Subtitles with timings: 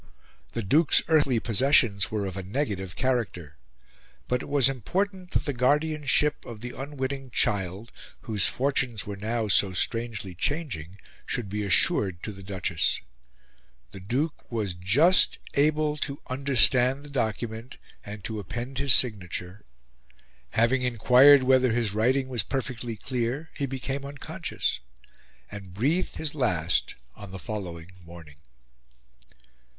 [0.53, 3.59] The Duke's earthly possessions were of a negative character;
[4.27, 7.91] but it was important that the guardianship of the unwitting child,
[8.21, 12.99] whose fortunes were now so strangely changing, should be assured to the Duchess.
[13.91, 19.63] The Duke was just able to understand the document, and to append his signature.
[20.53, 24.79] Having inquired whether his writing was perfectly clear, he became unconscious,
[25.51, 28.37] and breathed his last on the following morning!